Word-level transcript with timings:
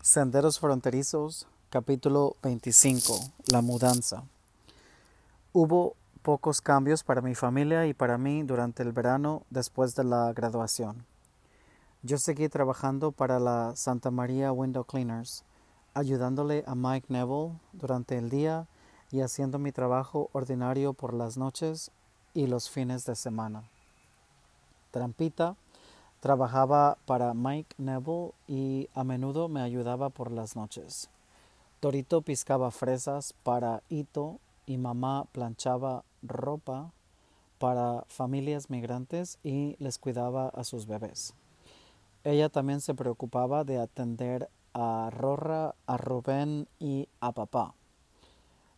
Senderos 0.00 0.60
Fronterizos, 0.60 1.48
capítulo 1.70 2.36
25, 2.44 3.14
La 3.50 3.62
mudanza. 3.62 4.22
Hubo 5.52 5.96
pocos 6.22 6.60
cambios 6.60 7.02
para 7.02 7.20
mi 7.20 7.34
familia 7.34 7.86
y 7.86 7.94
para 7.94 8.16
mí 8.16 8.44
durante 8.44 8.84
el 8.84 8.92
verano 8.92 9.42
después 9.50 9.96
de 9.96 10.04
la 10.04 10.32
graduación. 10.32 11.04
Yo 12.02 12.16
seguí 12.18 12.48
trabajando 12.48 13.10
para 13.10 13.40
la 13.40 13.74
Santa 13.74 14.12
María 14.12 14.52
Window 14.52 14.84
Cleaners, 14.84 15.42
ayudándole 15.94 16.62
a 16.68 16.76
Mike 16.76 17.06
Neville 17.08 17.58
durante 17.72 18.16
el 18.16 18.30
día 18.30 18.68
y 19.10 19.20
haciendo 19.20 19.58
mi 19.58 19.72
trabajo 19.72 20.30
ordinario 20.32 20.92
por 20.92 21.14
las 21.14 21.36
noches 21.36 21.90
y 22.34 22.46
los 22.46 22.70
fines 22.70 23.04
de 23.06 23.16
semana. 23.16 23.64
Trampita 24.90 25.56
trabajaba 26.20 26.98
para 27.06 27.34
Mike 27.34 27.74
Neville 27.78 28.32
y 28.46 28.88
a 28.94 29.04
menudo 29.04 29.48
me 29.48 29.62
ayudaba 29.62 30.10
por 30.10 30.30
las 30.30 30.54
noches. 30.56 31.08
Torito 31.80 32.22
piscaba 32.22 32.70
fresas 32.70 33.34
para 33.42 33.82
Ito 33.88 34.38
y 34.66 34.76
mamá 34.76 35.24
planchaba 35.32 36.04
ropa 36.22 36.92
para 37.58 38.04
familias 38.08 38.70
migrantes 38.70 39.38
y 39.42 39.76
les 39.78 39.98
cuidaba 39.98 40.48
a 40.48 40.64
sus 40.64 40.86
bebés. 40.86 41.34
Ella 42.22 42.50
también 42.50 42.80
se 42.80 42.94
preocupaba 42.94 43.64
de 43.64 43.78
atender 43.78 44.50
a 44.74 45.08
Rorra, 45.10 45.74
a 45.86 45.96
Rubén 45.96 46.68
y 46.78 47.08
a 47.20 47.32
papá. 47.32 47.74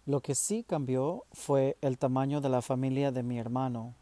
Lo 0.05 0.20
que 0.20 0.34
sí 0.34 0.65
cambió 0.65 1.23
fue 1.33 1.77
el 1.80 1.97
tamaño 1.97 2.41
de 2.41 2.48
la 2.48 2.60
familia 2.60 3.12
de 3.12 3.23
mi 3.23 3.38
hermano. 3.38 3.95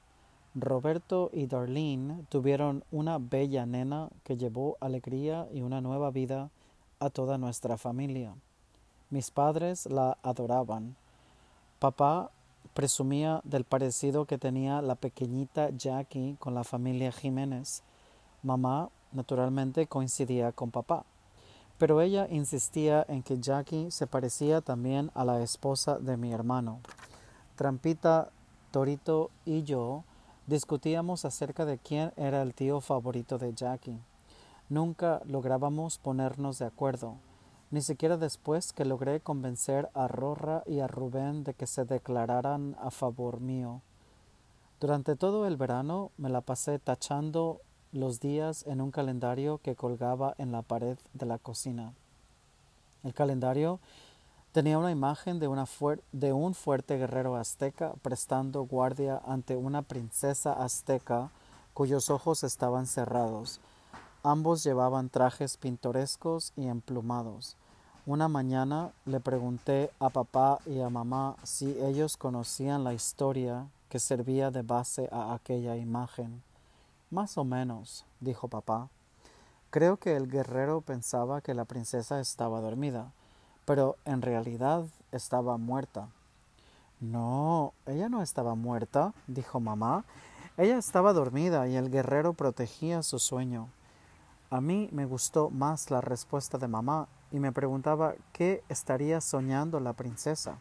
Roberto 0.54 1.30
y 1.34 1.46
Darlene 1.46 2.24
tuvieron 2.30 2.84
una 2.90 3.18
bella 3.18 3.66
nena 3.66 4.08
que 4.24 4.38
llevó 4.38 4.78
alegría 4.80 5.46
y 5.52 5.60
una 5.60 5.82
nueva 5.82 6.10
vida 6.10 6.50
a 7.00 7.10
toda 7.10 7.36
nuestra 7.36 7.76
familia. 7.76 8.34
Mis 9.10 9.30
padres 9.30 9.84
la 9.84 10.16
adoraban. 10.22 10.96
Papá 11.78 12.30
presumía 12.72 13.42
del 13.44 13.64
parecido 13.64 14.24
que 14.24 14.38
tenía 14.38 14.80
la 14.80 14.94
pequeñita 14.94 15.68
Jackie 15.68 16.36
con 16.38 16.54
la 16.54 16.64
familia 16.64 17.12
Jiménez. 17.12 17.82
Mamá, 18.42 18.88
naturalmente, 19.12 19.86
coincidía 19.86 20.52
con 20.52 20.70
papá 20.70 21.04
pero 21.80 22.02
ella 22.02 22.28
insistía 22.30 23.06
en 23.08 23.22
que 23.22 23.40
Jackie 23.40 23.90
se 23.90 24.06
parecía 24.06 24.60
también 24.60 25.10
a 25.14 25.24
la 25.24 25.40
esposa 25.40 25.98
de 25.98 26.18
mi 26.18 26.30
hermano. 26.30 26.80
Trampita, 27.56 28.28
Torito 28.70 29.30
y 29.46 29.62
yo 29.62 30.04
discutíamos 30.46 31.24
acerca 31.24 31.64
de 31.64 31.78
quién 31.78 32.12
era 32.18 32.42
el 32.42 32.52
tío 32.52 32.82
favorito 32.82 33.38
de 33.38 33.54
Jackie. 33.54 33.98
Nunca 34.68 35.22
lográbamos 35.24 35.96
ponernos 35.96 36.58
de 36.58 36.66
acuerdo, 36.66 37.14
ni 37.70 37.80
siquiera 37.80 38.18
después 38.18 38.74
que 38.74 38.84
logré 38.84 39.20
convencer 39.20 39.88
a 39.94 40.06
Rorra 40.06 40.62
y 40.66 40.80
a 40.80 40.86
Rubén 40.86 41.44
de 41.44 41.54
que 41.54 41.66
se 41.66 41.86
declararan 41.86 42.76
a 42.78 42.90
favor 42.90 43.40
mío. 43.40 43.80
Durante 44.80 45.16
todo 45.16 45.46
el 45.46 45.56
verano 45.56 46.10
me 46.18 46.28
la 46.28 46.42
pasé 46.42 46.78
tachando 46.78 47.62
los 47.92 48.20
días 48.20 48.64
en 48.66 48.80
un 48.80 48.90
calendario 48.90 49.58
que 49.58 49.74
colgaba 49.74 50.34
en 50.38 50.52
la 50.52 50.62
pared 50.62 50.96
de 51.12 51.26
la 51.26 51.38
cocina. 51.38 51.92
El 53.02 53.14
calendario 53.14 53.80
tenía 54.52 54.78
una 54.78 54.90
imagen 54.90 55.38
de, 55.40 55.48
de 56.12 56.32
un 56.32 56.54
fuerte 56.54 56.98
guerrero 56.98 57.36
azteca 57.36 57.94
prestando 58.02 58.62
guardia 58.62 59.20
ante 59.26 59.56
una 59.56 59.82
princesa 59.82 60.52
azteca 60.52 61.30
cuyos 61.74 62.10
ojos 62.10 62.44
estaban 62.44 62.86
cerrados. 62.86 63.60
Ambos 64.22 64.62
llevaban 64.62 65.08
trajes 65.08 65.56
pintorescos 65.56 66.52
y 66.56 66.66
emplumados. 66.66 67.56
Una 68.06 68.28
mañana 68.28 68.92
le 69.06 69.20
pregunté 69.20 69.90
a 69.98 70.10
papá 70.10 70.58
y 70.66 70.80
a 70.80 70.90
mamá 70.90 71.36
si 71.42 71.76
ellos 71.80 72.16
conocían 72.16 72.84
la 72.84 72.92
historia 72.92 73.66
que 73.88 73.98
servía 73.98 74.50
de 74.50 74.62
base 74.62 75.08
a 75.10 75.34
aquella 75.34 75.76
imagen. 75.76 76.42
Más 77.10 77.36
o 77.38 77.44
menos, 77.44 78.06
dijo 78.20 78.46
papá. 78.46 78.88
Creo 79.70 79.96
que 79.96 80.14
el 80.14 80.30
guerrero 80.30 80.80
pensaba 80.80 81.40
que 81.40 81.54
la 81.54 81.64
princesa 81.64 82.20
estaba 82.20 82.60
dormida, 82.60 83.12
pero 83.64 83.96
en 84.04 84.22
realidad 84.22 84.84
estaba 85.10 85.56
muerta. 85.56 86.08
No, 87.00 87.72
ella 87.86 88.08
no 88.08 88.22
estaba 88.22 88.54
muerta, 88.54 89.12
dijo 89.26 89.58
mamá. 89.58 90.04
Ella 90.56 90.78
estaba 90.78 91.12
dormida 91.12 91.66
y 91.66 91.74
el 91.74 91.90
guerrero 91.90 92.32
protegía 92.32 93.02
su 93.02 93.18
sueño. 93.18 93.68
A 94.48 94.60
mí 94.60 94.88
me 94.92 95.04
gustó 95.04 95.50
más 95.50 95.90
la 95.90 96.00
respuesta 96.00 96.58
de 96.58 96.68
mamá 96.68 97.08
y 97.32 97.40
me 97.40 97.50
preguntaba 97.50 98.14
qué 98.32 98.62
estaría 98.68 99.20
soñando 99.20 99.80
la 99.80 99.94
princesa. 99.94 100.58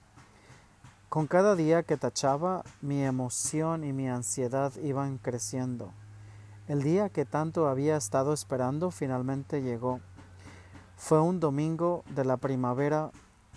Con 1.10 1.28
cada 1.28 1.56
día 1.56 1.84
que 1.84 1.98
tachaba, 1.98 2.64
mi 2.82 3.04
emoción 3.04 3.84
y 3.84 3.94
mi 3.94 4.08
ansiedad 4.08 4.74
iban 4.78 5.20
creciendo. 5.20 5.92
El 6.70 6.84
día 6.84 7.10
que 7.10 7.26
tanto 7.26 7.68
había 7.68 7.98
estado 7.98 8.32
esperando 8.32 8.92
finalmente 8.92 9.64
llegó. 9.64 10.02
Fue 10.98 11.20
un 11.20 11.40
domingo 11.40 12.04
de 12.14 12.24
la 12.24 12.38
primavera 12.38 13.10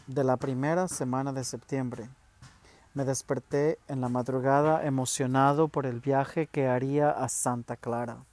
de 0.06 0.24
la 0.24 0.38
primera 0.38 0.88
semana 0.88 1.34
de 1.34 1.44
septiembre. 1.44 2.08
Me 2.94 3.04
desperté 3.04 3.78
en 3.86 4.00
la 4.00 4.08
madrugada 4.08 4.86
emocionado 4.86 5.68
por 5.68 5.84
el 5.84 6.00
viaje 6.00 6.46
que 6.46 6.68
haría 6.68 7.10
a 7.10 7.28
Santa 7.28 7.76
Clara. 7.76 8.24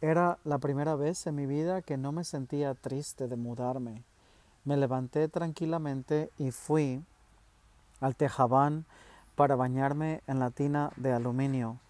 Era 0.00 0.38
la 0.44 0.58
primera 0.58 0.94
vez 0.94 1.26
en 1.26 1.34
mi 1.34 1.46
vida 1.46 1.82
que 1.82 1.96
no 1.96 2.12
me 2.12 2.22
sentía 2.22 2.74
triste 2.74 3.26
de 3.26 3.34
mudarme. 3.34 4.04
Me 4.64 4.76
levanté 4.76 5.26
tranquilamente 5.26 6.30
y 6.38 6.52
fui 6.52 7.02
al 8.00 8.14
tejabán 8.14 8.84
para 9.34 9.56
bañarme 9.56 10.22
en 10.28 10.38
la 10.38 10.52
tina 10.52 10.92
de 10.94 11.12
aluminio. 11.12 11.80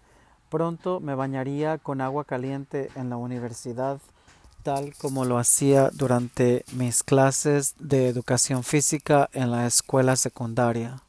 Pronto 0.49 0.99
me 0.99 1.13
bañaría 1.13 1.77
con 1.77 2.01
agua 2.01 2.25
caliente 2.25 2.89
en 2.95 3.11
la 3.11 3.17
universidad, 3.17 3.99
tal 4.63 4.95
como 4.95 5.23
lo 5.23 5.37
hacía 5.37 5.91
durante 5.93 6.65
mis 6.73 7.03
clases 7.03 7.75
de 7.77 8.07
educación 8.07 8.63
física 8.63 9.29
en 9.33 9.51
la 9.51 9.67
escuela 9.67 10.15
secundaria. 10.15 11.01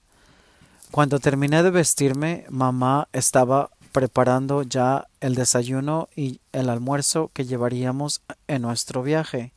Cuando 0.91 1.21
terminé 1.21 1.63
de 1.63 1.71
vestirme, 1.71 2.45
mamá 2.51 3.09
estaba 3.13 3.71
preparando 3.93 4.63
ya 4.63 5.07
el 5.21 5.35
desayuno 5.35 6.09
y 6.15 6.41
el 6.53 6.69
almuerzo 6.69 7.31
que 7.33 7.47
llevaríamos 7.47 8.21
en 8.47 8.63
nuestro 8.63 9.03
viaje. 9.03 9.53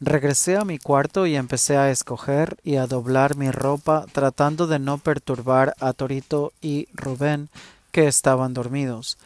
Regresé 0.00 0.56
a 0.56 0.64
mi 0.64 0.78
cuarto 0.78 1.26
y 1.26 1.36
empecé 1.36 1.76
a 1.76 1.90
escoger 1.90 2.58
y 2.64 2.76
a 2.76 2.86
doblar 2.86 3.36
mi 3.36 3.50
ropa 3.50 4.04
tratando 4.12 4.66
de 4.66 4.78
no 4.78 4.98
perturbar 4.98 5.74
a 5.78 5.92
Torito 5.92 6.52
y 6.60 6.88
Rubén 6.92 7.48
estaban 8.04 8.52
dormidos. 8.52 9.16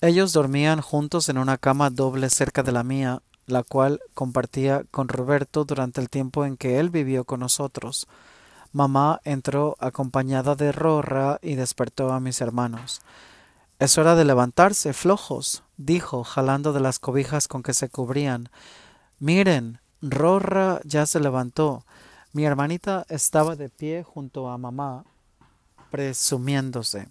Ellos 0.00 0.32
dormían 0.32 0.80
juntos 0.80 1.28
en 1.28 1.38
una 1.38 1.58
cama 1.58 1.90
doble 1.90 2.30
cerca 2.30 2.62
de 2.62 2.70
la 2.70 2.84
mía, 2.84 3.20
la 3.46 3.64
cual 3.64 4.00
compartía 4.14 4.84
con 4.90 5.08
Roberto 5.08 5.64
durante 5.64 6.00
el 6.00 6.08
tiempo 6.08 6.44
en 6.44 6.56
que 6.56 6.78
él 6.78 6.90
vivió 6.90 7.24
con 7.24 7.40
nosotros. 7.40 8.06
Mamá 8.72 9.20
entró 9.24 9.76
acompañada 9.80 10.54
de 10.54 10.70
Rorra 10.70 11.38
y 11.42 11.56
despertó 11.56 12.12
a 12.12 12.20
mis 12.20 12.40
hermanos. 12.40 13.00
Es 13.78 13.96
hora 13.96 14.14
de 14.14 14.24
levantarse, 14.24 14.92
flojos, 14.92 15.62
dijo, 15.76 16.22
jalando 16.22 16.72
de 16.72 16.80
las 16.80 16.98
cobijas 16.98 17.48
con 17.48 17.62
que 17.62 17.74
se 17.74 17.88
cubrían. 17.88 18.50
Miren, 19.18 19.80
Rorra 20.02 20.80
ya 20.84 21.06
se 21.06 21.18
levantó. 21.18 21.84
Mi 22.32 22.44
hermanita 22.44 23.06
estaba 23.08 23.56
de 23.56 23.68
pie 23.68 24.04
junto 24.04 24.48
a 24.48 24.58
mamá, 24.58 25.04
presumiéndose. 25.90 27.08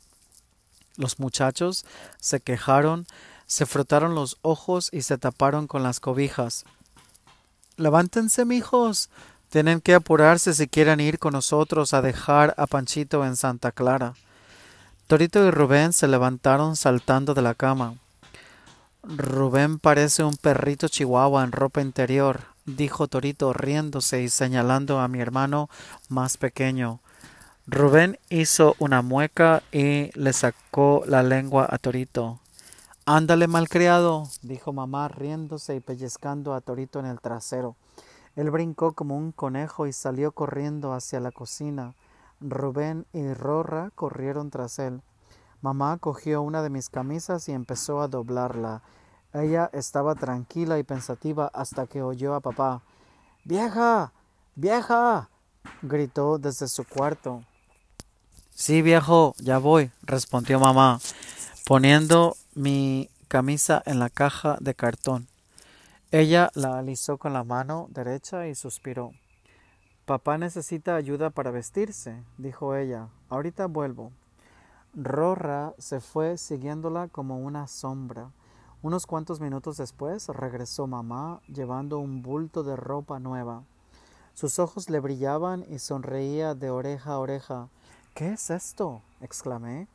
Los 0.97 1.19
muchachos 1.19 1.85
se 2.19 2.39
quejaron, 2.41 3.05
se 3.45 3.65
frotaron 3.65 4.15
los 4.15 4.37
ojos 4.41 4.89
y 4.91 5.03
se 5.03 5.17
taparon 5.17 5.67
con 5.67 5.83
las 5.83 5.99
cobijas. 5.99 6.65
Levántense, 7.77 8.43
mijos. 8.43 9.09
Tienen 9.49 9.79
que 9.79 9.93
apurarse 9.93 10.53
si 10.53 10.67
quieren 10.67 10.99
ir 10.99 11.19
con 11.19 11.31
nosotros 11.33 11.93
a 11.93 12.01
dejar 12.01 12.53
a 12.57 12.67
Panchito 12.67 13.23
en 13.23 13.37
Santa 13.37 13.71
Clara. 13.71 14.15
Torito 15.07 15.45
y 15.45 15.51
Rubén 15.51 15.93
se 15.93 16.09
levantaron 16.09 16.75
saltando 16.75 17.33
de 17.33 17.41
la 17.41 17.53
cama. 17.53 17.95
Rubén 19.03 19.79
parece 19.79 20.25
un 20.25 20.35
perrito 20.35 20.89
chihuahua 20.89 21.45
en 21.45 21.53
ropa 21.53 21.81
interior, 21.81 22.41
dijo 22.65 23.07
Torito 23.07 23.53
riéndose 23.53 24.21
y 24.21 24.27
señalando 24.27 24.99
a 24.99 25.07
mi 25.07 25.21
hermano 25.21 25.69
más 26.09 26.35
pequeño. 26.35 26.99
Rubén 27.69 28.17
hizo 28.29 28.75
una 28.79 29.01
mueca 29.01 29.61
y 29.73 30.09
le 30.17 30.31
sacó 30.31 31.03
la 31.05 31.21
lengua 31.21 31.67
a 31.69 31.77
Torito. 31.77 32.39
Ándale, 33.05 33.47
malcriado, 33.47 34.23
dijo 34.41 34.71
mamá 34.71 35.09
riéndose 35.09 35.75
y 35.75 35.81
pellizcando 35.81 36.53
a 36.53 36.61
Torito 36.61 37.01
en 37.01 37.07
el 37.07 37.19
trasero. 37.19 37.75
Él 38.37 38.51
brincó 38.51 38.93
como 38.93 39.17
un 39.17 39.33
conejo 39.33 39.85
y 39.85 39.91
salió 39.91 40.31
corriendo 40.31 40.93
hacia 40.93 41.19
la 41.19 41.33
cocina. 41.33 41.93
Rubén 42.39 43.05
y 43.11 43.33
Rorra 43.33 43.91
corrieron 43.95 44.49
tras 44.49 44.79
él. 44.79 45.01
Mamá 45.61 45.97
cogió 45.97 46.43
una 46.43 46.61
de 46.61 46.69
mis 46.69 46.87
camisas 46.89 47.49
y 47.49 47.51
empezó 47.51 47.99
a 47.99 48.07
doblarla. 48.07 48.81
Ella 49.33 49.69
estaba 49.73 50.15
tranquila 50.15 50.79
y 50.79 50.83
pensativa 50.83 51.51
hasta 51.53 51.85
que 51.85 52.01
oyó 52.01 52.33
a 52.33 52.39
papá. 52.39 52.81
Vieja. 53.43 54.13
Vieja. 54.55 55.29
gritó 55.81 56.37
desde 56.37 56.69
su 56.69 56.85
cuarto. 56.85 57.43
Sí, 58.59 58.81
viejo, 58.81 59.35
ya 59.37 59.59
voy, 59.59 59.91
respondió 60.01 60.59
mamá, 60.59 60.99
poniendo 61.63 62.35
mi 62.55 63.07
camisa 63.27 63.83
en 63.85 63.99
la 63.99 64.09
caja 64.09 64.57
de 64.59 64.73
cartón. 64.73 65.27
Ella 66.09 66.49
la 66.55 66.79
alisó 66.79 67.19
con 67.19 67.33
la 67.33 67.43
mano 67.43 67.85
derecha 67.91 68.47
y 68.47 68.55
suspiró. 68.55 69.11
Papá 70.05 70.39
necesita 70.39 70.95
ayuda 70.95 71.29
para 71.29 71.51
vestirse, 71.51 72.23
dijo 72.39 72.75
ella. 72.75 73.09
Ahorita 73.29 73.67
vuelvo. 73.67 74.11
Rorra 74.95 75.75
se 75.77 76.01
fue 76.01 76.39
siguiéndola 76.39 77.09
como 77.09 77.37
una 77.37 77.67
sombra. 77.67 78.31
Unos 78.81 79.05
cuantos 79.05 79.39
minutos 79.39 79.77
después 79.77 80.29
regresó 80.29 80.87
mamá 80.87 81.41
llevando 81.47 81.99
un 81.99 82.23
bulto 82.23 82.63
de 82.63 82.75
ropa 82.75 83.19
nueva. 83.19 83.65
Sus 84.33 84.57
ojos 84.57 84.89
le 84.89 84.99
brillaban 84.99 85.63
y 85.69 85.77
sonreía 85.77 86.55
de 86.55 86.71
oreja 86.71 87.11
a 87.11 87.19
oreja. 87.19 87.69
¿Qué 88.17 88.29
es 88.29 88.49
esto? 88.49 89.03
exclamé. 89.21 89.87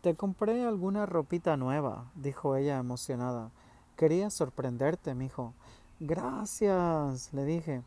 Te 0.00 0.14
compré 0.14 0.64
alguna 0.64 1.06
ropita 1.06 1.56
nueva, 1.56 2.08
dijo 2.14 2.54
ella 2.54 2.78
emocionada. 2.78 3.50
Quería 3.96 4.30
sorprenderte, 4.30 5.16
mijo. 5.16 5.52
Gracias, 5.98 7.32
le 7.32 7.44
dije. 7.44 7.82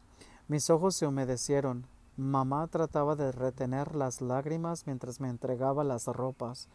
Mis 0.50 0.70
ojos 0.70 0.98
se 0.98 1.08
humedecieron. 1.08 1.88
Mamá 2.18 2.68
trataba 2.68 3.16
de 3.16 3.32
retener 3.32 3.96
las 3.96 4.20
lágrimas 4.20 4.88
mientras 4.88 5.22
me 5.22 5.30
entregaba 5.30 5.86
las 5.86 6.08
ropas. 6.08 6.68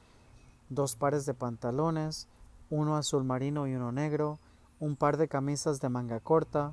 Dos 0.70 0.96
pares 0.96 1.26
de 1.26 1.34
pantalones, 1.34 2.28
uno 2.70 2.96
azul 2.96 3.24
marino 3.24 3.66
y 3.66 3.74
uno 3.74 3.92
negro, 3.92 4.38
un 4.78 4.96
par 4.96 5.18
de 5.18 5.28
camisas 5.28 5.82
de 5.82 5.90
manga 5.90 6.20
corta, 6.20 6.72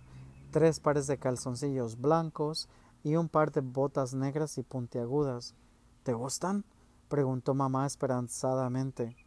tres 0.52 0.80
pares 0.80 1.06
de 1.08 1.18
calzoncillos 1.18 2.00
blancos 2.00 2.70
y 3.04 3.18
un 3.18 3.28
par 3.28 3.52
de 3.52 3.60
botas 3.60 4.14
negras 4.14 4.58
y 4.58 4.64
puntiagudas. 4.64 5.54
¿Te 6.08 6.14
gustan? 6.14 6.64
preguntó 7.10 7.54
mamá 7.54 7.86
esperanzadamente. 7.86 9.18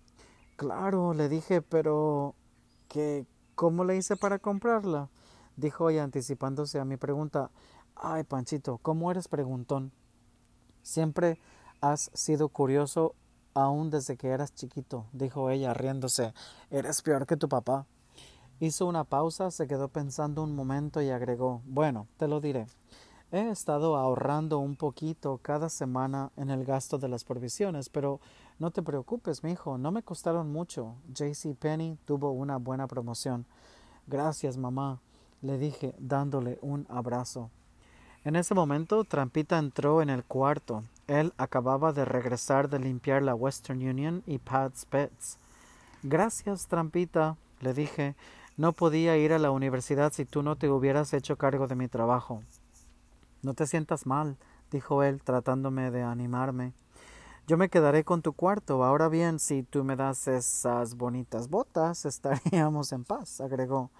Claro, 0.56 1.12
le 1.12 1.28
dije, 1.28 1.60
pero 1.60 2.34
¿qué, 2.88 3.26
¿cómo 3.54 3.84
le 3.84 3.98
hice 3.98 4.16
para 4.16 4.38
comprarla? 4.38 5.10
dijo 5.56 5.90
ella 5.90 6.04
anticipándose 6.04 6.80
a 6.80 6.86
mi 6.86 6.96
pregunta. 6.96 7.50
Ay, 7.94 8.24
Panchito, 8.24 8.78
¿cómo 8.78 9.10
eres 9.10 9.28
preguntón? 9.28 9.92
Siempre 10.82 11.38
has 11.82 12.10
sido 12.14 12.48
curioso 12.48 13.14
aún 13.52 13.90
desde 13.90 14.16
que 14.16 14.28
eras 14.28 14.54
chiquito, 14.54 15.04
dijo 15.12 15.50
ella 15.50 15.74
riéndose. 15.74 16.32
Eres 16.70 17.02
peor 17.02 17.26
que 17.26 17.36
tu 17.36 17.50
papá. 17.50 17.84
Hizo 18.58 18.86
una 18.86 19.04
pausa, 19.04 19.50
se 19.50 19.66
quedó 19.66 19.88
pensando 19.88 20.42
un 20.42 20.56
momento 20.56 21.02
y 21.02 21.10
agregó 21.10 21.60
Bueno, 21.66 22.08
te 22.16 22.26
lo 22.26 22.40
diré. 22.40 22.68
He 23.32 23.48
estado 23.48 23.96
ahorrando 23.96 24.58
un 24.58 24.74
poquito 24.74 25.38
cada 25.40 25.68
semana 25.68 26.32
en 26.36 26.50
el 26.50 26.64
gasto 26.64 26.98
de 26.98 27.08
las 27.08 27.22
provisiones, 27.22 27.88
pero 27.88 28.18
no 28.58 28.72
te 28.72 28.82
preocupes, 28.82 29.44
mi 29.44 29.52
hijo, 29.52 29.78
no 29.78 29.92
me 29.92 30.02
costaron 30.02 30.50
mucho. 30.50 30.96
JC 31.14 31.54
Penny 31.56 31.96
tuvo 32.06 32.32
una 32.32 32.56
buena 32.56 32.88
promoción. 32.88 33.46
Gracias, 34.08 34.56
mamá, 34.56 34.98
le 35.42 35.58
dije, 35.58 35.94
dándole 35.98 36.58
un 36.60 36.86
abrazo. 36.88 37.50
En 38.24 38.34
ese 38.34 38.52
momento, 38.52 39.04
Trampita 39.04 39.58
entró 39.58 40.02
en 40.02 40.10
el 40.10 40.24
cuarto. 40.24 40.82
Él 41.06 41.32
acababa 41.36 41.92
de 41.92 42.04
regresar 42.04 42.68
de 42.68 42.80
limpiar 42.80 43.22
la 43.22 43.36
Western 43.36 43.78
Union 43.78 44.24
y 44.26 44.38
Pat's 44.38 44.84
Pets. 44.86 45.38
Gracias, 46.02 46.66
Trampita, 46.66 47.36
le 47.60 47.74
dije. 47.74 48.16
No 48.56 48.72
podía 48.72 49.16
ir 49.16 49.32
a 49.32 49.38
la 49.38 49.52
universidad 49.52 50.12
si 50.12 50.24
tú 50.24 50.42
no 50.42 50.56
te 50.56 50.68
hubieras 50.68 51.14
hecho 51.14 51.36
cargo 51.36 51.68
de 51.68 51.76
mi 51.76 51.86
trabajo. 51.86 52.42
No 53.42 53.54
te 53.54 53.66
sientas 53.66 54.06
mal, 54.06 54.36
dijo 54.70 55.02
él, 55.02 55.22
tratándome 55.22 55.90
de 55.90 56.02
animarme. 56.02 56.72
Yo 57.46 57.56
me 57.56 57.68
quedaré 57.68 58.04
con 58.04 58.22
tu 58.22 58.32
cuarto. 58.32 58.84
Ahora 58.84 59.08
bien, 59.08 59.38
si 59.38 59.62
tú 59.62 59.82
me 59.82 59.96
das 59.96 60.28
esas 60.28 60.94
bonitas 60.94 61.48
botas, 61.48 62.04
estaríamos 62.04 62.92
en 62.92 63.04
paz, 63.04 63.40
agregó. 63.40 63.90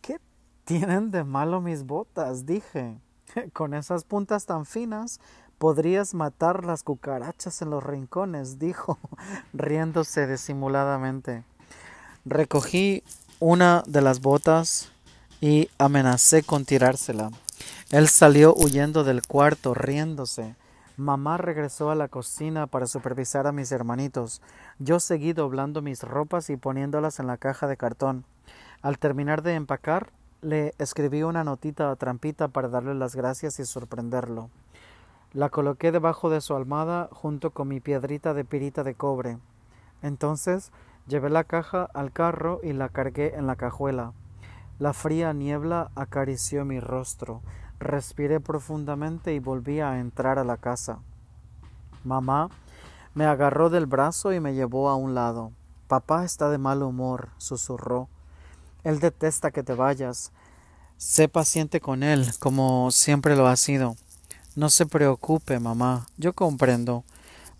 ¿Qué 0.00 0.18
tienen 0.64 1.10
de 1.10 1.24
malo 1.24 1.60
mis 1.60 1.84
botas? 1.84 2.46
dije. 2.46 2.98
Con 3.52 3.74
esas 3.74 4.04
puntas 4.04 4.46
tan 4.46 4.66
finas 4.66 5.20
podrías 5.58 6.14
matar 6.14 6.64
las 6.64 6.82
cucarachas 6.82 7.60
en 7.60 7.70
los 7.70 7.84
rincones, 7.84 8.58
dijo, 8.58 8.98
riéndose 9.52 10.26
disimuladamente. 10.26 11.44
Recogí 12.24 13.02
una 13.40 13.82
de 13.86 14.00
las 14.00 14.20
botas 14.20 14.90
y 15.40 15.68
amenacé 15.78 16.42
con 16.42 16.64
tirársela. 16.64 17.30
Él 17.90 18.08
salió 18.08 18.54
huyendo 18.54 19.04
del 19.04 19.22
cuarto, 19.22 19.74
riéndose. 19.74 20.54
Mamá 20.96 21.38
regresó 21.38 21.90
a 21.90 21.94
la 21.94 22.08
cocina 22.08 22.66
para 22.66 22.86
supervisar 22.86 23.46
a 23.46 23.52
mis 23.52 23.72
hermanitos. 23.72 24.42
Yo 24.78 25.00
seguí 25.00 25.32
doblando 25.32 25.80
mis 25.80 26.02
ropas 26.02 26.50
y 26.50 26.56
poniéndolas 26.56 27.20
en 27.20 27.26
la 27.26 27.38
caja 27.38 27.66
de 27.66 27.76
cartón. 27.76 28.24
Al 28.82 28.98
terminar 28.98 29.42
de 29.42 29.54
empacar, 29.54 30.10
le 30.42 30.74
escribí 30.78 31.22
una 31.22 31.44
notita 31.44 31.90
a 31.90 31.96
Trampita 31.96 32.48
para 32.48 32.68
darle 32.68 32.94
las 32.94 33.16
gracias 33.16 33.58
y 33.60 33.64
sorprenderlo. 33.64 34.50
La 35.32 35.48
coloqué 35.48 35.92
debajo 35.92 36.28
de 36.28 36.40
su 36.40 36.54
almohada 36.54 37.08
junto 37.12 37.50
con 37.50 37.68
mi 37.68 37.80
piedrita 37.80 38.34
de 38.34 38.44
pirita 38.44 38.82
de 38.82 38.94
cobre. 38.94 39.38
Entonces 40.02 40.72
llevé 41.06 41.30
la 41.30 41.44
caja 41.44 41.88
al 41.94 42.12
carro 42.12 42.60
y 42.62 42.72
la 42.72 42.88
cargué 42.88 43.34
en 43.36 43.46
la 43.46 43.56
cajuela. 43.56 44.12
La 44.80 44.94
fría 44.94 45.34
niebla 45.34 45.90
acarició 45.94 46.64
mi 46.64 46.80
rostro. 46.80 47.42
Respiré 47.78 48.40
profundamente 48.40 49.34
y 49.34 49.38
volví 49.38 49.80
a 49.80 49.98
entrar 49.98 50.38
a 50.38 50.44
la 50.44 50.56
casa. 50.56 51.00
Mamá 52.02 52.48
me 53.12 53.26
agarró 53.26 53.68
del 53.68 53.84
brazo 53.84 54.32
y 54.32 54.40
me 54.40 54.54
llevó 54.54 54.88
a 54.88 54.96
un 54.96 55.14
lado. 55.14 55.52
Papá 55.86 56.24
está 56.24 56.48
de 56.48 56.56
mal 56.56 56.82
humor, 56.82 57.28
susurró. 57.36 58.08
Él 58.82 59.00
detesta 59.00 59.50
que 59.50 59.62
te 59.62 59.74
vayas. 59.74 60.32
Sé 60.96 61.28
paciente 61.28 61.82
con 61.82 62.02
él, 62.02 62.30
como 62.38 62.90
siempre 62.90 63.36
lo 63.36 63.48
ha 63.48 63.56
sido. 63.56 63.96
No 64.56 64.70
se 64.70 64.86
preocupe, 64.86 65.60
mamá. 65.60 66.06
Yo 66.16 66.32
comprendo. 66.32 67.04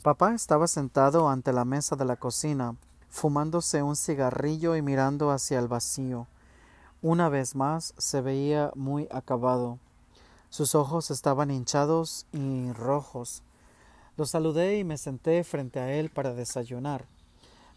Papá 0.03 0.33
estaba 0.33 0.67
sentado 0.67 1.29
ante 1.29 1.53
la 1.53 1.67
mesa 1.67 1.97
de 1.97 2.07
la 2.07 2.17
cocina, 2.17 2.77
fumándose 3.11 3.83
un 3.83 3.95
cigarrillo 3.95 4.75
y 4.75 4.81
mirando 4.81 5.31
hacia 5.31 5.59
el 5.59 5.69
vacío. 5.69 6.27
Una 7.03 7.31
vez 7.31 7.57
más 7.57 7.95
se 7.97 8.21
veía 8.21 8.73
muy 8.75 9.09
acabado. 9.11 9.79
Sus 10.51 10.75
ojos 10.75 11.11
estaban 11.11 11.51
hinchados 11.51 12.27
y 12.31 12.71
rojos. 12.73 13.43
Lo 14.19 14.27
saludé 14.27 14.79
y 14.79 14.85
me 14.85 14.99
senté 14.99 15.43
frente 15.43 15.81
a 15.81 15.95
él 15.95 16.11
para 16.11 16.35
desayunar. 16.35 17.07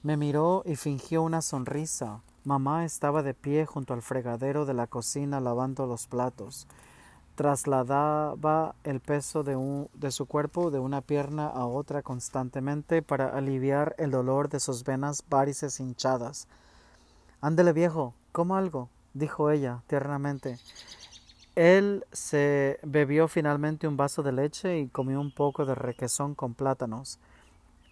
Me 0.02 0.18
miró 0.18 0.64
y 0.66 0.76
fingió 0.76 1.24
una 1.24 1.42
sonrisa. 1.42 2.20
Mamá 2.44 2.84
estaba 2.84 3.24
de 3.24 3.34
pie 3.34 3.66
junto 3.66 3.94
al 3.94 4.02
fregadero 4.02 4.66
de 4.66 4.74
la 4.74 4.88
cocina 4.88 5.40
lavando 5.40 5.88
los 5.88 6.06
platos. 6.08 6.68
Trasladaba 7.36 8.76
el 8.84 9.00
peso 9.00 9.44
de, 9.44 9.88
de 9.94 10.12
su 10.12 10.26
cuerpo 10.26 10.70
de 10.70 10.80
una 10.80 11.00
pierna 11.00 11.48
a 11.48 11.66
otra 11.66 12.02
constantemente 12.02 13.02
para 13.02 13.30
aliviar 13.30 13.96
el 13.98 14.12
dolor 14.12 14.50
de 14.50 14.60
sus 14.60 14.84
venas 14.84 15.24
varices 15.30 15.80
hinchadas. 15.80 16.50
Ándele 17.40 17.72
viejo, 17.72 18.14
coma 18.34 18.58
algo, 18.58 18.90
dijo 19.14 19.52
ella 19.52 19.84
tiernamente. 19.88 20.60
Él 21.56 22.06
se 22.12 22.80
bebió 22.82 23.28
finalmente 23.28 23.88
un 23.88 23.96
vaso 23.96 24.24
de 24.24 24.32
leche 24.32 24.80
y 24.80 24.88
comió 24.88 25.22
un 25.22 25.34
poco 25.34 25.66
de 25.66 25.76
requesón 25.76 26.34
con 26.34 26.56
plátanos. 26.56 27.20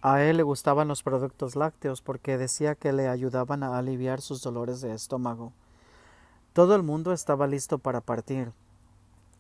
A 0.02 0.24
él 0.24 0.38
le 0.38 0.44
gustaban 0.44 0.88
los 0.88 1.04
productos 1.04 1.56
lácteos 1.56 2.02
porque 2.02 2.40
decía 2.40 2.74
que 2.74 2.92
le 2.92 3.08
ayudaban 3.08 3.62
a 3.62 3.78
aliviar 3.78 4.20
sus 4.20 4.42
dolores 4.42 4.82
de 4.82 4.94
estómago. 4.96 5.54
Todo 6.54 6.76
el 6.76 6.82
mundo 6.82 7.14
estaba 7.14 7.46
listo 7.46 7.78
para 7.78 8.02
partir. 8.02 8.52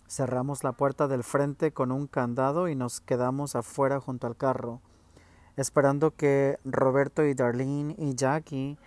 Cerramos 0.07 0.63
la 0.63 0.73
puerta 0.73 1.07
del 1.07 1.23
frente 1.23 1.71
con 1.71 1.91
un 1.91 2.05
candado 2.05 2.67
y 2.67 2.75
nos 2.75 3.01
quedamos 3.01 3.55
afuera 3.55 3.99
junto 3.99 4.27
al 4.27 4.37
carro, 4.37 4.81
esperando 5.57 6.11
que 6.11 6.59
Roberto 6.63 7.25
y 7.25 7.33
Darlene 7.33 7.95
y 7.97 8.13
Jackie 8.13 8.77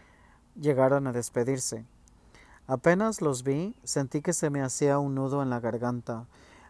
llegaran 0.55 1.09
a 1.09 1.13
despedirse. 1.13 1.87
Apenas 2.67 3.21
los 3.21 3.43
vi, 3.43 3.77
sentí 3.85 4.23
que 4.23 4.33
se 4.33 4.49
me 4.49 4.63
hacía 4.63 4.99
un 4.99 5.15
nudo 5.15 5.43
en 5.43 5.51
la 5.51 5.61
garganta. 5.61 6.27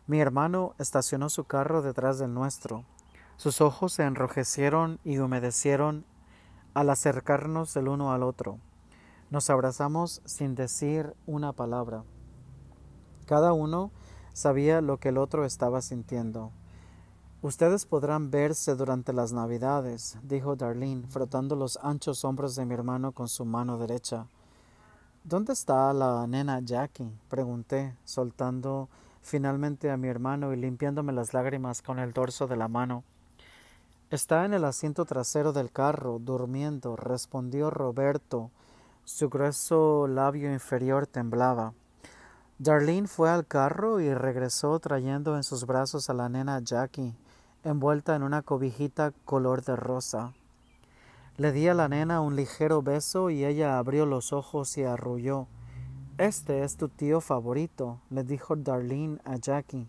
Mi 0.09 0.21
hermano 0.21 0.75
estacionó 0.79 1.29
su 1.29 1.45
carro 1.45 1.83
detrás 1.83 2.19
del 2.19 2.35
nuestro. 2.35 2.85
Sus 3.37 3.61
ojos 3.61 3.93
se 3.93 4.03
enrojecieron 4.03 4.99
y 5.05 5.19
humedecieron 5.19 6.05
al 6.75 6.91
acercarnos 6.91 7.77
el 7.77 7.87
uno 7.87 8.13
al 8.13 8.25
otro. 8.25 8.59
Nos 9.31 9.51
abrazamos 9.51 10.21
sin 10.25 10.57
decir 10.57 11.15
una 11.27 11.53
palabra. 11.53 12.03
Cada 13.27 13.53
uno 13.53 13.93
sabía 14.33 14.81
lo 14.81 14.99
que 14.99 15.11
el 15.11 15.19
otro 15.19 15.45
estaba 15.45 15.81
sintiendo. 15.81 16.51
Ustedes 17.41 17.87
podrán 17.87 18.31
verse 18.31 18.75
durante 18.75 19.13
las 19.13 19.33
Navidades, 19.33 20.19
dijo 20.23 20.57
Darlene, 20.57 21.07
frotando 21.07 21.55
los 21.55 21.79
anchos 21.83 22.25
hombros 22.25 22.57
de 22.57 22.65
mi 22.65 22.75
hermano 22.75 23.13
con 23.13 23.29
su 23.29 23.45
mano 23.45 23.79
derecha. 23.79 24.27
¿Dónde 25.27 25.55
está 25.55 25.91
la 25.95 26.27
nena 26.27 26.61
Jackie? 26.61 27.11
pregunté, 27.31 27.97
soltando 28.05 28.91
finalmente 29.23 29.91
a 29.91 29.97
mi 29.97 30.09
hermano 30.09 30.53
y 30.53 30.57
limpiándome 30.57 31.15
las 31.15 31.33
lágrimas 31.33 31.81
con 31.81 31.99
el 31.99 32.13
dorso 32.13 32.47
de 32.47 32.57
la 32.57 32.69
mano. 32.69 33.05
Está 34.11 34.45
en 34.45 34.53
el 34.53 34.67
asiento 34.67 35.07
trasero 35.07 35.55
del 35.55 35.73
carro, 35.73 36.19
durmiendo, 36.19 36.95
respondió 36.95 37.71
Roberto. 37.71 38.51
Su 39.07 39.31
grueso 39.31 40.07
labio 40.09 40.53
inferior 40.53 41.07
temblaba. 41.07 41.73
Darlene 42.59 43.09
fue 43.09 43.31
al 43.31 43.47
carro 43.47 44.01
y 44.01 44.13
regresó 44.13 44.79
trayendo 44.79 45.37
en 45.37 45.43
sus 45.43 45.65
brazos 45.65 46.11
a 46.11 46.13
la 46.13 46.29
nena 46.29 46.61
Jackie, 46.61 47.15
envuelta 47.63 48.15
en 48.15 48.25
una 48.25 48.43
cobijita 48.43 49.15
color 49.25 49.65
de 49.65 49.75
rosa. 49.75 50.35
Le 51.37 51.51
di 51.51 51.67
a 51.67 51.75
la 51.75 51.89
nena 51.89 52.21
un 52.21 52.37
ligero 52.37 52.81
beso 52.81 53.29
y 53.29 53.45
ella 53.45 53.79
abrió 53.79 54.07
los 54.07 54.33
ojos 54.33 54.79
y 54.79 54.85
arrulló. 54.85 55.49
Este 56.17 56.63
es 56.63 56.77
tu 56.77 56.89
tío 56.89 57.21
favorito, 57.21 58.01
le 58.09 58.23
dijo 58.23 58.55
Darlene 58.55 59.19
a 59.25 59.35
Jackie. 59.35 59.89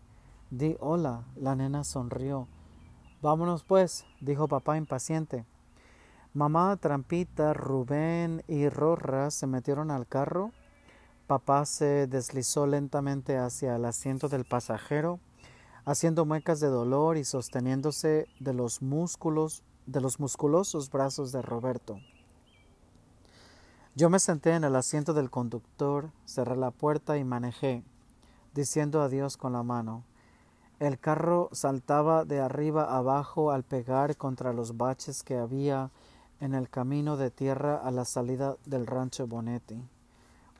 Di 0.49 0.75
hola. 0.79 1.23
La 1.35 1.55
nena 1.55 1.83
sonrió. 1.83 2.47
Vámonos 3.21 3.63
pues, 3.63 4.07
dijo 4.21 4.47
papá 4.47 4.75
impaciente. 4.75 5.45
Mamá, 6.33 6.77
Trampita, 6.77 7.53
Rubén 7.53 8.43
y 8.47 8.67
Rorra 8.67 9.29
se 9.29 9.45
metieron 9.45 9.91
al 9.91 10.07
carro. 10.07 10.51
Papá 11.27 11.65
se 11.65 12.07
deslizó 12.07 12.65
lentamente 12.65 13.37
hacia 13.37 13.75
el 13.75 13.85
asiento 13.85 14.29
del 14.29 14.45
pasajero, 14.45 15.19
haciendo 15.85 16.25
muecas 16.25 16.59
de 16.59 16.69
dolor 16.69 17.17
y 17.17 17.23
sosteniéndose 17.23 18.27
de 18.39 18.53
los 18.55 18.81
músculos, 18.81 19.63
de 19.85 20.01
los 20.01 20.19
musculosos 20.19 20.89
brazos 20.89 21.31
de 21.31 21.41
Roberto. 21.41 21.99
Yo 23.95 24.09
me 24.09 24.19
senté 24.19 24.51
en 24.51 24.63
el 24.63 24.75
asiento 24.75 25.13
del 25.13 25.29
conductor, 25.29 26.11
cerré 26.25 26.57
la 26.57 26.71
puerta 26.71 27.17
y 27.17 27.23
manejé, 27.23 27.83
diciendo 28.53 29.01
adiós 29.01 29.37
con 29.37 29.53
la 29.53 29.63
mano. 29.63 30.03
El 30.79 30.99
carro 30.99 31.47
saltaba 31.53 32.25
de 32.25 32.41
arriba 32.41 32.97
abajo 32.97 33.51
al 33.51 33.63
pegar 33.63 34.17
contra 34.17 34.51
los 34.51 34.75
baches 34.75 35.23
que 35.23 35.37
había 35.37 35.91
en 36.41 36.53
el 36.53 36.69
camino 36.69 37.15
de 37.15 37.31
tierra 37.31 37.77
a 37.77 37.91
la 37.91 38.03
salida 38.03 38.57
del 38.65 38.85
rancho 38.85 39.27
Bonetti. 39.27 39.81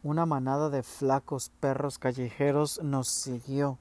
Una 0.03 0.25
manada 0.25 0.69
de 0.69 0.83
flacos 0.83 1.49
perros 1.59 1.97
callejeros 1.99 2.81
nos 2.81 3.09
siguió, 3.09 3.79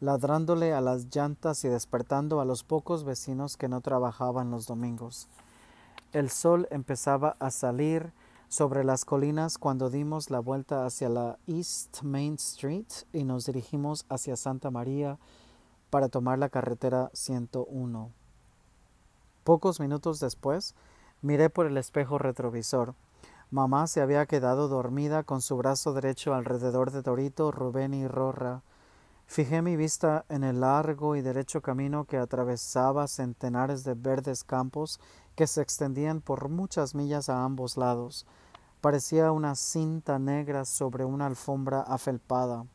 ladrándole 0.00 0.72
a 0.72 0.80
las 0.80 1.14
llantas 1.14 1.64
y 1.64 1.68
despertando 1.68 2.40
a 2.40 2.44
los 2.44 2.64
pocos 2.64 3.04
vecinos 3.04 3.56
que 3.56 3.68
no 3.68 3.80
trabajaban 3.80 4.50
los 4.50 4.66
domingos. 4.66 5.28
El 6.12 6.30
sol 6.30 6.68
empezaba 6.70 7.36
a 7.40 7.50
salir 7.50 8.12
sobre 8.48 8.84
las 8.84 9.04
colinas 9.04 9.58
cuando 9.58 9.90
dimos 9.90 10.30
la 10.30 10.40
vuelta 10.40 10.86
hacia 10.86 11.08
la 11.08 11.38
East 11.46 12.02
Main 12.02 12.34
Street 12.34 12.86
y 13.12 13.24
nos 13.24 13.46
dirigimos 13.46 14.06
hacia 14.08 14.36
Santa 14.36 14.70
María 14.70 15.18
para 15.90 16.08
tomar 16.08 16.38
la 16.38 16.48
carretera 16.48 17.10
101. 17.12 18.10
Pocos 19.44 19.80
minutos 19.80 20.20
después, 20.20 20.74
miré 21.22 21.50
por 21.50 21.66
el 21.66 21.76
espejo 21.76 22.18
retrovisor. 22.18 22.94
Mamá 23.50 23.86
se 23.86 24.00
había 24.00 24.26
quedado 24.26 24.68
dormida 24.68 25.22
con 25.22 25.40
su 25.40 25.56
brazo 25.56 25.92
derecho 25.92 26.34
alrededor 26.34 26.90
de 26.90 27.02
Dorito, 27.02 27.52
Rubén 27.52 27.94
y 27.94 28.08
Rorra. 28.08 28.62
Fijé 29.26 29.60
mi 29.60 29.76
vista 29.76 30.24
en 30.28 30.44
el 30.44 30.60
largo 30.60 31.16
y 31.16 31.20
derecho 31.20 31.60
camino 31.60 32.04
que 32.04 32.16
atravesaba 32.16 33.08
centenares 33.08 33.82
de 33.82 33.94
verdes 33.94 34.44
campos 34.44 35.00
que 35.34 35.46
se 35.46 35.60
extendían 35.60 36.20
por 36.20 36.48
muchas 36.48 36.94
millas 36.94 37.28
a 37.28 37.44
ambos 37.44 37.76
lados. 37.76 38.24
Parecía 38.80 39.32
una 39.32 39.56
cinta 39.56 40.18
negra 40.18 40.64
sobre 40.64 41.04
una 41.04 41.26
alfombra 41.26 41.82
afelpada. 41.82 42.66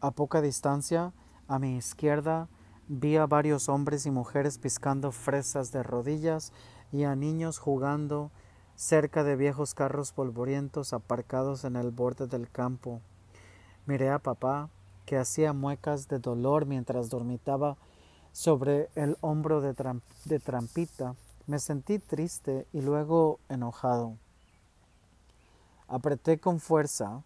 A 0.00 0.12
poca 0.12 0.40
distancia, 0.40 1.12
a 1.48 1.58
mi 1.58 1.76
izquierda, 1.76 2.48
vi 2.86 3.16
a 3.16 3.26
varios 3.26 3.68
hombres 3.68 4.06
y 4.06 4.10
mujeres 4.10 4.58
piscando 4.58 5.10
fresas 5.10 5.72
de 5.72 5.82
rodillas 5.82 6.52
y 6.92 7.04
a 7.04 7.16
niños 7.16 7.58
jugando 7.58 8.30
cerca 8.76 9.24
de 9.24 9.36
viejos 9.36 9.74
carros 9.74 10.12
polvorientos 10.12 10.92
aparcados 10.92 11.64
en 11.64 11.76
el 11.76 11.90
borde 11.90 12.28
del 12.28 12.48
campo. 12.48 13.00
Miré 13.84 14.10
a 14.10 14.20
papá, 14.20 14.70
que 15.12 15.18
hacía 15.18 15.52
muecas 15.52 16.08
de 16.08 16.18
dolor 16.18 16.64
mientras 16.64 17.10
dormitaba 17.10 17.76
sobre 18.32 18.88
el 18.94 19.18
hombro 19.20 19.60
de, 19.60 19.74
de 20.24 20.38
trampita 20.38 21.16
me 21.46 21.58
sentí 21.58 21.98
triste 21.98 22.66
y 22.72 22.80
luego 22.80 23.38
enojado. 23.50 24.14
Apreté 25.86 26.38
con 26.38 26.60
fuerza 26.60 27.20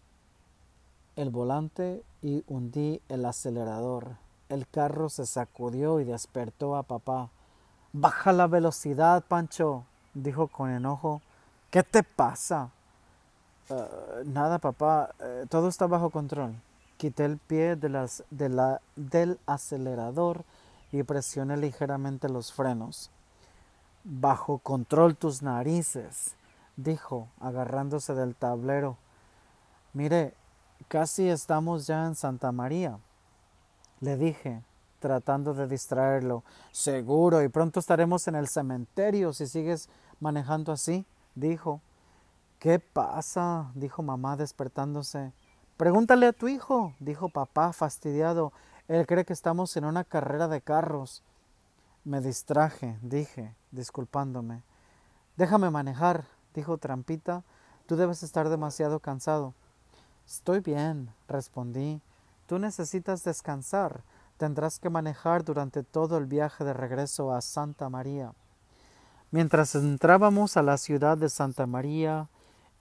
el 1.15 1.29
volante 1.29 2.03
y 2.21 2.43
hundí 2.49 2.99
el 3.07 3.23
acelerador. 3.23 4.17
El 4.49 4.67
carro 4.67 5.07
se 5.07 5.25
sacudió 5.25 6.01
y 6.01 6.03
despertó 6.03 6.75
a 6.75 6.83
papá. 6.83 7.29
Baja 7.93 8.33
la 8.33 8.47
velocidad, 8.47 9.23
Pancho, 9.25 9.85
dijo 10.13 10.49
con 10.49 10.71
enojo. 10.71 11.21
¿Qué 11.71 11.83
te 11.83 12.03
pasa? 12.03 12.69
Eh, 13.69 14.23
nada, 14.25 14.59
papá, 14.59 15.11
eh, 15.21 15.45
todo 15.49 15.69
está 15.69 15.87
bajo 15.87 16.09
control. 16.09 16.53
Quité 16.97 17.25
el 17.25 17.37
pie 17.37 17.75
de 17.75 17.89
las, 17.89 18.23
de 18.31 18.49
la, 18.49 18.81
del 18.95 19.39
acelerador 19.45 20.43
y 20.91 21.03
presioné 21.03 21.57
ligeramente 21.57 22.27
los 22.29 22.51
frenos. 22.51 23.11
Bajo 24.03 24.57
control 24.59 25.15
tus 25.15 25.41
narices, 25.41 26.35
dijo, 26.75 27.27
agarrándose 27.39 28.15
del 28.15 28.35
tablero. 28.35 28.97
Mire, 29.93 30.33
casi 30.87 31.29
estamos 31.29 31.87
ya 31.87 32.05
en 32.05 32.15
Santa 32.15 32.51
María. 32.51 32.99
Le 33.99 34.15
dije, 34.15 34.63
tratando 34.99 35.53
de 35.53 35.67
distraerlo. 35.67 36.43
Seguro, 36.71 37.43
y 37.43 37.49
pronto 37.49 37.79
estaremos 37.79 38.27
en 38.27 38.35
el 38.35 38.47
cementerio 38.47 39.33
si 39.33 39.47
sigues 39.47 39.89
manejando 40.19 40.71
así, 40.71 41.05
dijo. 41.35 41.81
¿Qué 42.59 42.79
pasa? 42.79 43.71
dijo 43.75 44.01
mamá 44.01 44.35
despertándose. 44.35 45.31
Pregúntale 45.77 46.25
a 46.25 46.33
tu 46.33 46.47
hijo, 46.47 46.93
dijo 46.99 47.29
papá 47.29 47.71
fastidiado. 47.71 48.51
Él 48.87 49.05
cree 49.05 49.25
que 49.25 49.33
estamos 49.33 49.77
en 49.77 49.85
una 49.85 50.03
carrera 50.03 50.47
de 50.47 50.59
carros. 50.59 51.21
Me 52.03 52.19
distraje, 52.19 52.97
dije, 53.03 53.53
disculpándome. 53.69 54.63
Déjame 55.35 55.69
manejar, 55.69 56.25
dijo 56.55 56.79
Trampita. 56.79 57.43
Tú 57.85 57.95
debes 57.95 58.23
estar 58.23 58.49
demasiado 58.49 58.99
cansado. 58.99 59.53
Estoy 60.25 60.61
bien, 60.61 61.13
respondí. 61.27 62.01
Tú 62.47 62.57
necesitas 62.57 63.23
descansar. 63.23 64.01
Tendrás 64.37 64.79
que 64.79 64.89
manejar 64.89 65.43
durante 65.43 65.83
todo 65.83 66.17
el 66.17 66.25
viaje 66.25 66.63
de 66.63 66.73
regreso 66.73 67.31
a 67.31 67.41
Santa 67.41 67.87
María. 67.89 68.33
Mientras 69.29 69.75
entrábamos 69.75 70.57
a 70.57 70.63
la 70.63 70.77
ciudad 70.77 71.17
de 71.17 71.29
Santa 71.29 71.67
María 71.67 72.29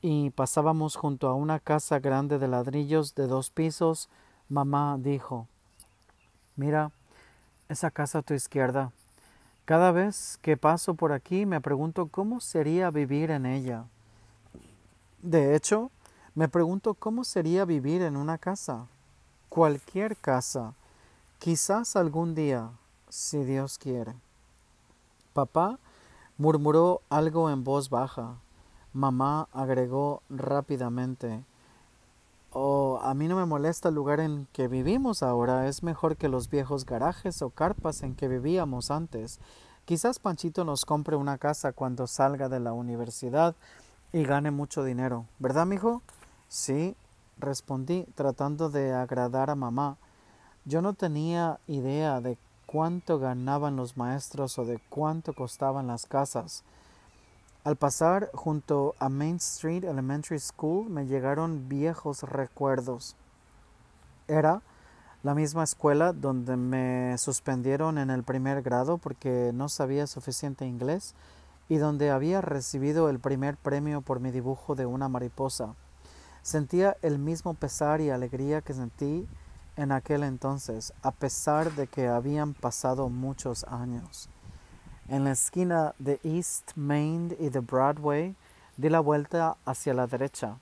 y 0.09 0.31
pasábamos 0.31 0.95
junto 0.95 1.27
a 1.27 1.35
una 1.35 1.59
casa 1.59 1.99
grande 1.99 2.39
de 2.39 2.47
ladrillos 2.47 3.17
de 3.17 3.27
dos 3.27 3.51
pisos, 3.51 4.09
mamá 4.49 4.97
dijo 5.01 5.49
Mira, 6.55 6.93
esa 7.69 7.91
casa 7.91 8.21
a 8.21 8.23
tu 8.23 8.33
izquierda. 8.33 8.93
Cada 9.65 9.91
vez 9.91 10.39
que 10.43 10.57
paso 10.57 10.95
por 10.95 11.11
aquí 11.11 11.45
me 11.45 11.61
pregunto 11.61 12.07
cómo 12.07 12.39
sería 12.39 12.93
vivir 12.93 13.33
en 13.33 13.47
ella. 13.47 13.87
De 15.23 15.57
hecho, 15.57 15.91
me 16.37 16.49
pregunto 16.49 16.95
cómo 16.95 17.25
sería 17.25 17.65
vivir 17.65 18.03
en 18.03 18.17
una 18.17 18.39
casa, 18.39 18.87
cualquier 19.49 20.17
casa, 20.17 20.75
quizás 21.41 21.97
algún 21.97 22.37
día, 22.37 22.71
si 23.09 23.43
Dios 23.43 23.77
quiere. 23.77 24.15
Papá 25.33 25.81
murmuró 26.39 27.03
algo 27.11 27.51
en 27.51 27.65
voz 27.65 27.91
baja. 27.91 28.37
Mamá 28.97 29.47
agregó 29.53 30.23
rápidamente 30.31 31.45
Oh, 32.59 32.99
a 33.03 33.13
mí 33.13 33.29
no 33.29 33.37
me 33.37 33.45
molesta 33.45 33.91
el 33.91 33.95
lugar 33.95 34.19
en 34.19 34.49
que 34.55 34.67
vivimos 34.67 35.23
ahora, 35.23 35.69
es 35.69 35.83
mejor 35.83 36.17
que 36.17 36.31
los 36.31 36.49
viejos 36.49 36.87
garajes 36.87 37.43
o 37.43 37.51
carpas 37.51 38.03
en 38.03 38.15
que 38.15 38.29
vivíamos 38.29 38.91
antes. 38.91 39.41
Quizás 39.85 40.19
Panchito 40.19 40.65
nos 40.65 40.87
compre 40.87 41.17
una 41.17 41.37
casa 41.37 41.73
cuando 41.73 42.07
salga 42.07 42.49
de 42.49 42.59
la 42.59 42.73
universidad 42.73 43.55
y 44.15 44.25
gane 44.25 44.51
mucho 44.51 44.85
dinero, 44.85 45.27
¿verdad, 45.39 45.67
mijo? 45.67 46.01
Sí, 46.49 46.97
respondí, 47.37 48.07
tratando 48.15 48.71
de 48.71 48.95
agradar 48.95 49.51
a 49.51 49.55
mamá. 49.55 49.99
Yo 50.65 50.81
no 50.81 50.95
tenía 50.95 51.61
idea 51.67 52.23
de 52.23 52.39
cuánto 52.65 53.19
ganaban 53.19 53.77
los 53.77 53.99
maestros 53.99 54.59
o 54.59 54.65
de 54.65 54.81
cuánto 54.89 55.35
costaban 55.35 55.89
las 55.89 56.07
casas. 56.07 56.65
Al 57.67 57.75
pasar 57.75 58.31
junto 58.33 58.95
a 59.01 59.09
Main 59.09 59.39
Street 59.39 59.83
Elementary 59.83 60.39
School 60.39 60.89
me 60.89 61.05
llegaron 61.05 61.69
viejos 61.69 62.23
recuerdos. 62.23 63.17
Era 64.29 64.63
la 65.25 65.35
misma 65.35 65.65
escuela 65.65 66.13
donde 66.13 66.57
me 66.57 67.19
suspendieron 67.19 67.99
en 67.99 68.11
el 68.11 68.23
primer 68.23 68.63
grado 68.63 68.99
porque 68.99 69.51
no 69.53 69.69
sabía 69.69 70.07
suficiente 70.07 70.65
inglés 70.65 71.17
y 71.69 71.79
donde 71.79 72.13
había 72.13 72.41
recibido 72.41 73.11
el 73.11 73.19
primer 73.19 73.57
premio 73.57 74.01
por 74.01 74.21
mi 74.21 74.31
dibujo 74.31 74.77
de 74.77 74.87
una 74.87 75.09
mariposa. 75.09 75.75
Sentía 76.43 76.97
el 77.03 77.19
mismo 77.19 77.55
pesar 77.55 78.01
y 78.01 78.11
alegría 78.11 78.61
que 78.61 78.75
sentí 78.75 79.27
en 79.75 79.91
aquel 79.91 80.23
entonces, 80.23 80.93
a 81.03 81.11
pesar 81.11 81.73
de 81.73 81.89
que 81.89 82.07
habían 82.07 82.55
pasado 82.55 83.09
muchos 83.09 83.65
años. 83.65 84.29
En 85.09 85.23
la 85.23 85.31
esquina 85.31 85.95
de 86.01 86.19
East 86.25 86.73
Main 86.75 87.37
y 87.39 87.51
de 87.51 87.61
Broadway 87.61 88.35
di 88.77 88.89
la 88.89 88.99
vuelta 88.99 89.57
hacia 89.65 89.95
la 89.95 90.09
derecha. 90.09 90.57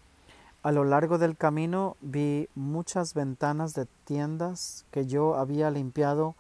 A 0.63 0.71
lo 0.71 0.85
largo 0.85 1.17
del 1.17 1.35
camino 1.35 1.97
vi 2.03 2.51
muchas 2.55 3.15
ventanas 3.15 3.73
de 3.73 3.87
tiendas 4.05 4.85
que 4.91 5.07
yo 5.07 5.37
había 5.37 5.71
limpiado 5.71 6.35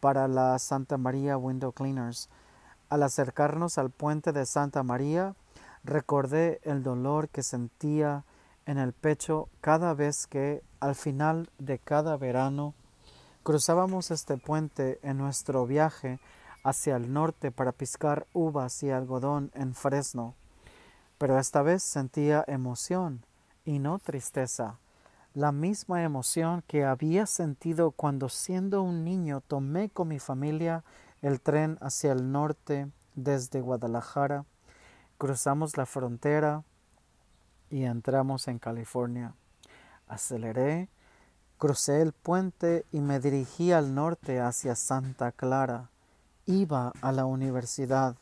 para 0.00 0.26
la 0.26 0.58
Santa 0.58 0.96
María 0.96 1.36
Window 1.36 1.72
Cleaners. 1.72 2.30
Al 2.88 3.02
acercarnos 3.02 3.76
al 3.76 3.90
puente 3.90 4.32
de 4.32 4.46
Santa 4.46 4.82
María, 4.82 5.34
recordé 5.84 6.62
el 6.64 6.82
dolor 6.82 7.28
que 7.28 7.42
sentía 7.42 8.24
en 8.64 8.78
el 8.78 8.94
pecho 8.94 9.50
cada 9.60 9.92
vez 9.92 10.26
que, 10.26 10.62
al 10.80 10.94
final 10.94 11.50
de 11.58 11.78
cada 11.78 12.16
verano, 12.16 12.72
cruzábamos 13.42 14.10
este 14.10 14.38
puente 14.38 14.98
en 15.02 15.18
nuestro 15.18 15.66
viaje 15.66 16.18
hacia 16.62 16.96
el 16.96 17.12
norte 17.12 17.50
para 17.50 17.72
piscar 17.72 18.26
uvas 18.32 18.82
y 18.82 18.90
algodón 18.90 19.50
en 19.54 19.74
Fresno. 19.74 20.34
Pero 21.18 21.38
esta 21.38 21.62
vez 21.62 21.82
sentía 21.82 22.44
emoción 22.46 23.24
y 23.64 23.78
no 23.78 23.98
tristeza, 23.98 24.78
la 25.34 25.52
misma 25.52 26.02
emoción 26.02 26.64
que 26.66 26.84
había 26.84 27.24
sentido 27.24 27.92
cuando 27.92 28.28
siendo 28.28 28.82
un 28.82 29.04
niño 29.04 29.40
tomé 29.40 29.88
con 29.88 30.08
mi 30.08 30.18
familia 30.18 30.82
el 31.22 31.40
tren 31.40 31.78
hacia 31.80 32.10
el 32.10 32.32
norte 32.32 32.90
desde 33.14 33.60
Guadalajara, 33.60 34.44
cruzamos 35.18 35.76
la 35.76 35.86
frontera 35.86 36.64
y 37.68 37.84
entramos 37.84 38.48
en 38.48 38.58
California. 38.58 39.34
Aceleré, 40.08 40.88
crucé 41.58 42.02
el 42.02 42.12
puente 42.12 42.84
y 42.90 43.00
me 43.00 43.20
dirigí 43.20 43.70
al 43.70 43.94
norte 43.94 44.40
hacia 44.40 44.74
Santa 44.74 45.30
Clara. 45.30 45.90
Iba 46.50 46.92
a 47.00 47.12
la 47.12 47.26
universidad. 47.26 48.16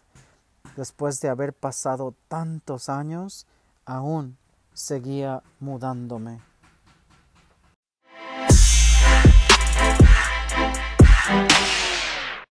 Después 0.76 1.18
de 1.22 1.30
haber 1.30 1.54
pasado 1.54 2.12
tantos 2.28 2.90
años, 2.90 3.46
aún 3.86 4.36
seguía 4.74 5.42
mudándome. 5.60 6.38